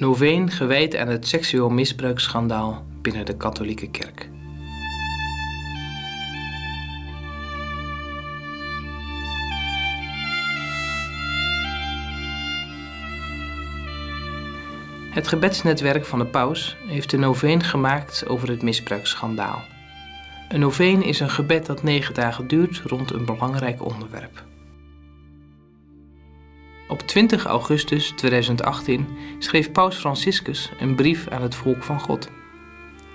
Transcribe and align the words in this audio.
Noveen 0.00 0.50
gewijd 0.50 0.96
aan 0.96 1.08
het 1.08 1.26
seksueel 1.26 1.70
misbruiksschandaal 1.70 2.84
binnen 3.02 3.26
de 3.26 3.36
katholieke 3.36 3.90
kerk. 3.90 4.28
Het 15.10 15.28
gebedsnetwerk 15.28 16.04
van 16.04 16.18
de 16.18 16.26
paus 16.26 16.76
heeft 16.86 17.12
een 17.12 17.20
noveen 17.20 17.62
gemaakt 17.62 18.26
over 18.26 18.48
het 18.48 18.62
misbruiksschandaal. 18.62 19.62
Een 20.48 20.60
noveen 20.60 21.02
is 21.02 21.20
een 21.20 21.30
gebed 21.30 21.66
dat 21.66 21.82
negen 21.82 22.14
dagen 22.14 22.46
duurt 22.46 22.78
rond 22.78 23.10
een 23.10 23.24
belangrijk 23.24 23.84
onderwerp. 23.84 24.44
Op 26.88 27.00
20 27.00 27.44
augustus 27.44 28.10
2018 28.10 29.08
schreef 29.38 29.72
Paus 29.72 29.96
Franciscus 29.96 30.70
een 30.80 30.94
brief 30.94 31.28
aan 31.28 31.42
het 31.42 31.54
volk 31.54 31.82
van 31.82 32.00
God. 32.00 32.28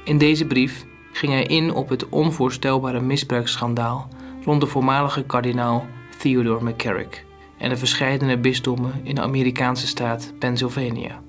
In 0.03 0.17
deze 0.17 0.45
brief 0.45 0.85
ging 1.11 1.33
hij 1.33 1.43
in 1.43 1.73
op 1.73 1.89
het 1.89 2.09
onvoorstelbare 2.09 3.01
misbruiksschandaal 3.01 4.07
rond 4.43 4.61
de 4.61 4.67
voormalige 4.67 5.23
kardinaal 5.23 5.85
Theodore 6.17 6.63
McCarrick 6.63 7.25
en 7.57 7.69
de 7.69 7.77
verscheidene 7.77 8.37
bisdommen 8.37 8.99
in 9.03 9.15
de 9.15 9.21
Amerikaanse 9.21 9.87
staat 9.87 10.33
Pennsylvania. 10.39 11.21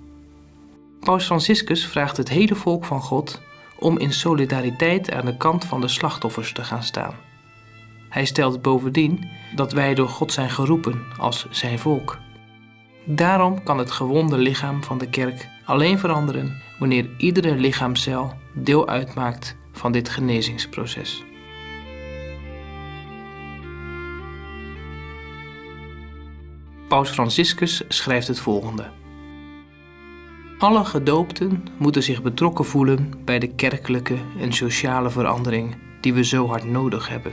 Paus 1.01 1.25
Franciscus 1.25 1.87
vraagt 1.87 2.17
het 2.17 2.29
hele 2.29 2.55
volk 2.55 2.85
van 2.85 3.01
God 3.01 3.41
om 3.79 3.99
in 3.99 4.13
solidariteit 4.13 5.13
aan 5.13 5.25
de 5.25 5.37
kant 5.37 5.65
van 5.65 5.81
de 5.81 5.89
slachtoffers 5.89 6.53
te 6.53 6.65
gaan 6.65 6.83
staan. 6.83 7.15
Hij 8.09 8.25
stelt 8.25 8.63
bovendien 8.63 9.29
dat 9.55 9.73
wij 9.73 9.95
door 9.95 10.09
God 10.09 10.33
zijn 10.33 10.51
geroepen 10.51 11.03
als 11.19 11.47
zijn 11.51 11.79
volk. 11.79 12.19
Daarom 13.05 13.63
kan 13.63 13.79
het 13.79 13.91
gewonde 13.91 14.39
lichaam 14.39 14.85
van 14.85 14.99
de 14.99 15.09
kerk 15.09 15.49
alleen 15.65 15.99
veranderen 15.99 16.63
wanneer 16.79 17.11
iedere 17.17 17.55
lichaamcel 17.55 18.33
deel 18.55 18.89
uitmaakt 18.89 19.57
van 19.73 19.93
dit 19.93 20.09
genezingsproces. 20.09 21.25
Paus 26.89 27.11
Franciscus 27.11 27.83
schrijft 27.89 28.29
het 28.29 28.41
volgende. 28.41 28.91
Alle 30.59 30.85
gedoopten 30.85 31.65
moeten 31.79 32.03
zich 32.03 32.23
betrokken 32.23 32.65
voelen 32.65 33.11
bij 33.25 33.39
de 33.39 33.55
kerkelijke 33.55 34.17
en 34.39 34.53
sociale 34.53 35.11
verandering 35.11 35.77
die 36.01 36.15
we 36.15 36.25
zo 36.25 36.47
hard 36.47 36.65
nodig 36.65 37.09
hebben. 37.09 37.33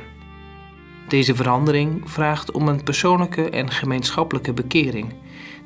Deze 1.08 1.36
verandering 1.36 2.12
vraagt 2.12 2.52
om 2.52 2.67
een 2.67 2.84
persoonlijke 2.84 3.50
en 3.50 3.72
gemeenschappelijke 3.72 4.53
bekering 4.53 5.14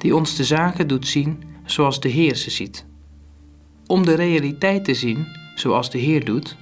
die 0.03 0.15
ons 0.15 0.35
de 0.35 0.43
zaken 0.43 0.87
doet 0.87 1.07
zien 1.07 1.43
zoals 1.65 1.99
de 1.99 2.09
Heer 2.09 2.35
ze 2.35 2.49
ziet. 2.49 2.85
Om 3.87 4.05
de 4.05 4.13
realiteit 4.13 4.85
te 4.85 4.93
zien 4.93 5.27
zoals 5.55 5.89
de 5.89 5.97
Heer 5.97 6.25
doet, 6.25 6.57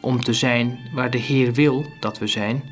om 0.00 0.20
te 0.22 0.32
zijn 0.32 0.78
waar 0.94 1.10
de 1.10 1.18
Heer 1.18 1.52
wil 1.52 1.86
dat 2.00 2.18
we 2.18 2.26
zijn, 2.26 2.64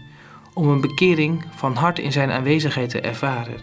om 0.55 0.69
een 0.69 0.80
bekering 0.80 1.45
van 1.55 1.75
hart 1.75 1.98
in 1.98 2.12
Zijn 2.12 2.30
aanwezigheid 2.30 2.91
te 2.91 3.00
ervaren. 3.00 3.61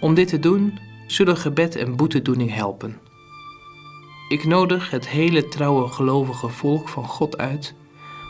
Om 0.00 0.14
dit 0.14 0.28
te 0.28 0.38
doen 0.38 0.78
zullen 1.06 1.36
gebed 1.36 1.76
en 1.76 1.96
boetedoening 1.96 2.54
helpen. 2.54 2.98
Ik 4.28 4.44
nodig 4.44 4.90
het 4.90 5.08
hele 5.08 5.48
trouwe 5.48 5.88
gelovige 5.88 6.48
volk 6.48 6.88
van 6.88 7.04
God 7.04 7.38
uit 7.38 7.74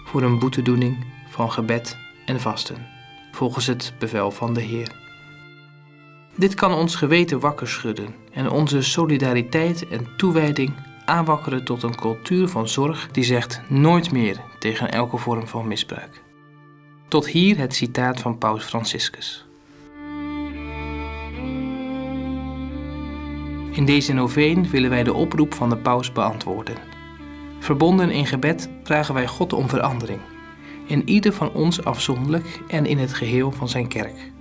voor 0.05 0.22
een 0.22 0.38
boetedoening 0.38 1.06
van 1.30 1.53
gebed 1.53 1.97
en 2.27 2.41
vasten, 2.41 2.86
volgens 3.30 3.66
het 3.66 3.94
bevel 3.98 4.30
van 4.30 4.55
de 4.55 4.60
Heer. 4.60 5.02
Dit 6.36 6.55
kan 6.55 6.75
ons 6.75 6.94
geweten 6.94 7.41
wakker 7.41 7.69
schudden 7.69 8.14
en 8.33 8.50
onze 8.50 8.83
solidariteit 8.83 9.88
en 9.88 10.06
toewijding 10.16 10.72
aanwakkeren 11.05 11.64
tot 11.64 11.83
een 11.83 11.97
cultuur 11.97 12.48
van 12.48 12.69
zorg 12.69 13.08
die 13.11 13.25
zegt 13.25 13.61
nooit 13.69 14.12
meer 14.12 14.41
tegen 14.58 14.92
elke 14.92 15.16
vorm 15.16 15.47
van 15.47 15.69
misbruik. 15.69 16.22
Tot 17.08 17.27
hier 17.28 17.58
het 17.58 17.75
citaat 17.75 18.20
van 18.20 18.38
Paus 18.38 18.65
Franciscus. 18.65 19.47
In 23.70 23.84
deze 23.84 24.12
noveen 24.12 24.70
willen 24.70 24.91
wij 24.91 25.03
de 25.03 25.12
oproep 25.12 25.54
van 25.54 25.69
de 25.69 25.76
paus 25.76 26.12
beantwoorden. 26.12 26.76
Verbonden 27.59 28.10
in 28.10 28.26
gebed 28.26 28.69
vragen 28.84 29.14
wij 29.14 29.26
God 29.26 29.53
om 29.53 29.69
verandering, 29.69 30.20
in 30.87 31.09
ieder 31.09 31.32
van 31.32 31.53
ons 31.53 31.84
afzonderlijk 31.84 32.60
en 32.69 32.87
in 32.87 32.99
het 32.99 33.14
geheel 33.14 33.53
van 33.53 33.69
zijn 33.69 33.88
kerk. 33.88 34.32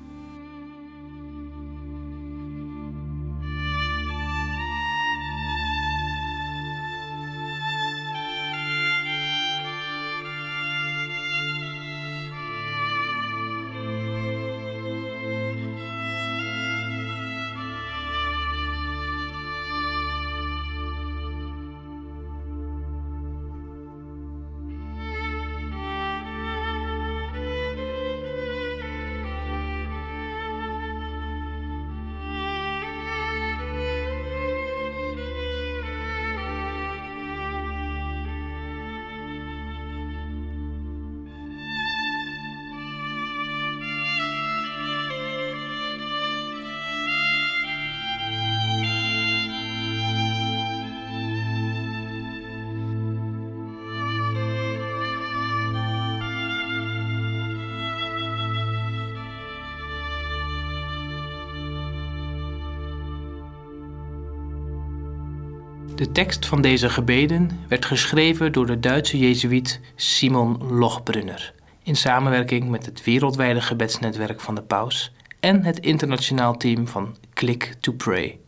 De 66.02 66.12
tekst 66.12 66.46
van 66.46 66.62
deze 66.62 66.90
gebeden 66.90 67.50
werd 67.68 67.86
geschreven 67.86 68.52
door 68.52 68.66
de 68.66 68.80
Duitse 68.80 69.18
Jezuïet 69.18 69.80
Simon 69.96 70.74
Lochbrunner 70.74 71.54
in 71.84 71.96
samenwerking 71.96 72.70
met 72.70 72.86
het 72.86 73.04
wereldwijde 73.04 73.62
gebedsnetwerk 73.62 74.42
van 74.42 74.56
de 74.56 74.62
Paus 74.62 75.14
en 75.40 75.64
het 75.64 75.80
internationaal 75.80 76.58
team 76.58 76.88
van 76.88 77.16
Click 77.34 77.76
to 77.80 77.92
Pray. 77.92 78.41